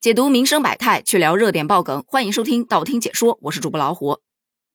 [0.00, 4.20] 解读民生百态，去聊热点爆梗，欢迎收听道听解说，我是主播老虎。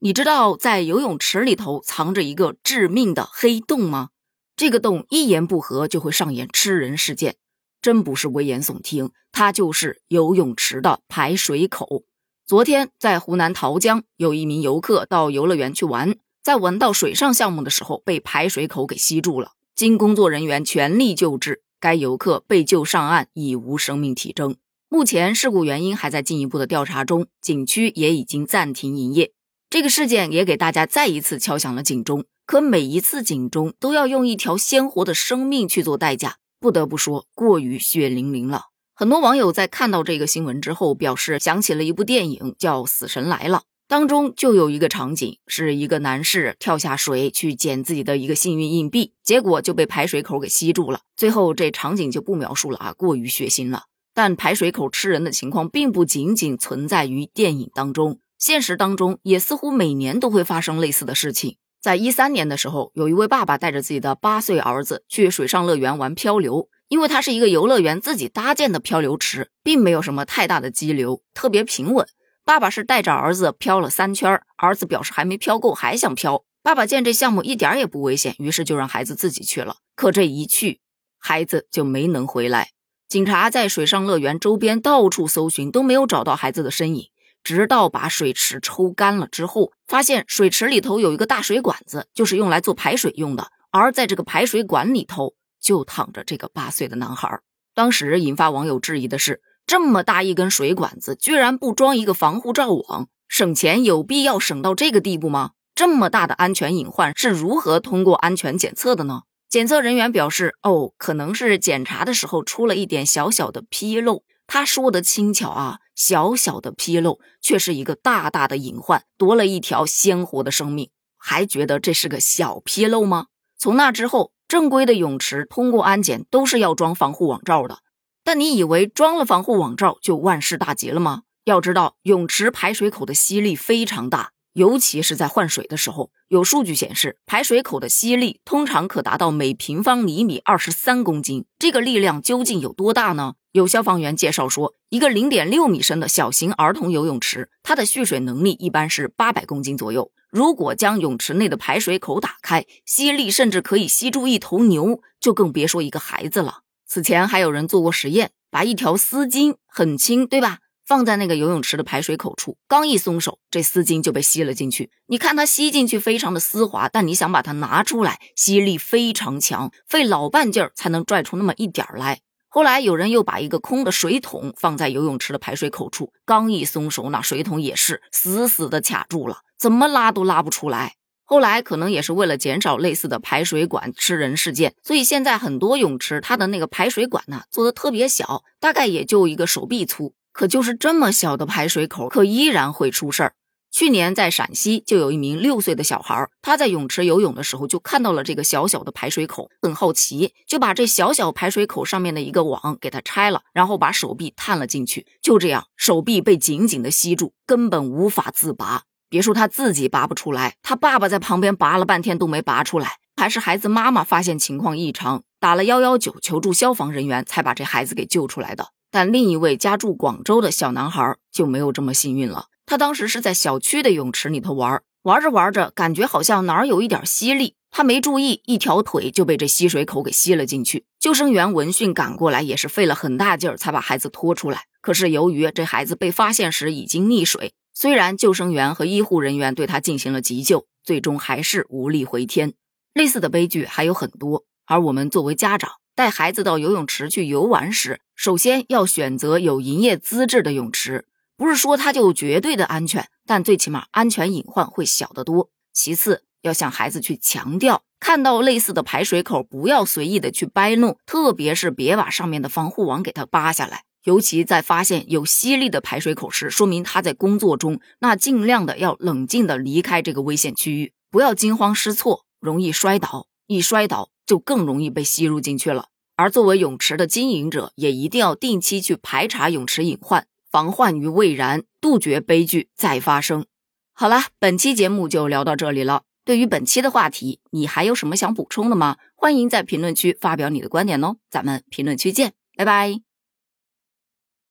[0.00, 4.08] 你知道在游泳池里头藏着一个致命的黑洞吗？
[4.56, 7.36] 这个洞一言不合就会上演吃人事件，
[7.80, 12.02] 真不是危言耸听，它就是游泳池的排水口。
[12.44, 19.52] 昨天在湖南桃江，有一名游客到游乐园去玩，在玩到水上项目的时候，被排水口给吸住了。
[19.76, 24.56] 经工作人员全力救治，该游客被救上岸，已无生命体征。
[24.92, 29.32] 目前事故原因还在进一步的调查中，景区也已经暂停营业。
[29.70, 32.26] 这个事件也给大家再一次敲响了警钟。
[32.44, 38.64] 可每一次警钟都要用一条鲜活的生命去做代价，不得不说过于血淋淋了。
[38.94, 51.00] 很多网友在看到这个新闻之后，表示想起了一部电影叫《死神来了》，当中就有一个场景，是一个男士跳下水去捡自己的一个幸运硬币，结果就被排水口给吸住了。
[51.16, 53.84] 最后这场景就不描述了啊，过于血腥了。
[54.14, 61.56] 但排水口吃人的情况并不仅仅存在于电影当中，现实当中也似乎每年都会发生类似的事情。
[61.80, 72.06] 在一三年的时候，有一位爸爸带着自己的八岁儿子去水上乐园玩漂流，因为它是一个游乐园自己搭建的漂流池，并没有什么太大的激流，特别平稳。
[72.44, 76.44] 爸爸是带着儿子漂了三圈，儿子表示还没漂够，还想漂。
[76.62, 79.78] 爸爸见这项目一点也不危险，于是就让孩子自己去了。
[79.96, 80.80] 可这一去，
[81.18, 82.68] 孩子就没能回来。
[83.12, 87.10] 警察在水上乐园周边到处搜寻，都没有找到孩子的身影。
[87.44, 93.48] 直到把水池抽干了之后，发现水池里头有一个大水管子，就是用来做排水用的。
[93.70, 97.40] 而在这个排水管里头，就躺着这个八岁的男孩。
[97.74, 105.50] 当时引发网友质疑的是，这么大一根水管子，居然不装一个防护罩网，省钱有必要省到这个地步吗？
[105.74, 109.24] 这么大的安全隐患是如何通过安全检测的呢？
[109.52, 120.88] 检测人员表示：“哦，可能是检查的时候出了一点小小的纰漏。”他说的轻巧啊，小小的纰漏却是一个大大的隐患，夺了一条鲜活的生命。
[121.18, 123.26] 还觉得这是个小纰漏吗？
[123.58, 127.80] 从那之后，正规的泳池通过安检都是要装防护网罩的。
[128.24, 131.24] 但你以为装了防护网罩就万事大吉了吗？
[131.44, 134.32] 要知道，泳池排水口的吸力非常大。
[134.54, 141.46] 尤其是在换水的时候，有数据显示，排水口的吸力通常可达到每平方厘米二十三公斤。
[141.58, 143.34] 这个力量究竟有多大呢？
[143.52, 150.10] 有消防员介绍说，一个零点六米深的小型儿童游泳池，它的蓄水能力一般是八百公斤左右。
[150.30, 156.60] 如果将泳池内的排水口打开，吸力甚至可以吸住一头牛，就更别说一个孩子了。
[156.86, 160.60] 此前还有人做过实验，把一条丝巾很轻，对吧？
[160.86, 164.90] 放在那个游泳池的排水口处，刚一松手，这丝巾就被吸了进去。
[165.06, 172.20] 你看它吸进去非常的丝滑，但你想把它拿出来，吸力非常强，费老半劲儿才能拽出那么一点儿来。
[172.48, 180.96] 后来有人又把一个空的水桶放在游泳池的排水口处，刚一松手，那水桶也是死死的卡住了，怎么拉都拉不出来。
[181.24, 190.12] 后来可能也是为了减少类似的排水管吃人事件，所以现在很多泳池它的那个排水管呢做的特别小，大概也就一个手臂粗。
[190.32, 193.34] 可就是这么小的排水口，可依然会出事儿。
[193.70, 208.82] 去年在陕西，就有一名六岁的小孩，他在泳池游泳的时候，就看到了这个小小的排水口，很好奇，就把这小小排水口上面的一个网给它拆了，然后把手臂探了进去，就这样，手臂被紧紧的吸住，根本无法自拔。
[209.08, 218.68] 别说他自己拔不出来，他爸爸在旁边拔了半天都没拔出来，还是孩子妈妈发现情况异常，打了幺幺九求助消防人员，才把这孩子给救出来的。
[218.92, 222.46] 但另一位家住广州的小男孩就没有这么幸运了。
[222.66, 230.84] 他当时是在小区的泳池里头玩，玩着玩着，感觉好像哪儿有一点吸力，他没注意，一条腿就被这吸水口给吸了进去。
[231.00, 234.64] 救生员闻讯赶过来，也是费了很大劲儿才把孩子拖出来。
[234.80, 242.52] 可是由于这孩子被发现时已经溺水，虽然救生员和医护人员对他进行了急救，最终还是无力回天。
[242.92, 245.81] 类似的悲剧还有很多，而我们作为家长。
[245.94, 251.06] 带孩子到游泳池去游玩时，首先要选择有营业资质的泳池。
[251.36, 255.50] 不是说它就绝对的安全，但最起码安全隐患会小得多。
[255.72, 263.82] 其次，要向孩子去强调，看到类似的排水口，不要随意的去掰弄，特别是别把上面的防护网给它扒下来。
[264.04, 273.26] 尤其在发现有吸力的排水口时，说明他在工作中，那尽量的要冷静的离开这个危险区域，不要惊慌失措，容易摔倒。
[273.48, 274.11] 一摔倒。
[274.26, 275.86] 就更容易被吸入进去了。
[276.16, 283.46] 而作为泳池的经营者，也一定要定期去排查泳池隐患，防患于未然，杜绝悲剧再发生。
[283.92, 286.02] 好了，本期节目就聊到这里了。
[286.24, 288.96] 对于本期的话题，你还有什么想补充的吗？
[289.16, 291.16] 欢迎在评论区发表你的观点哦。
[291.28, 293.11] 咱们评论区见，拜拜。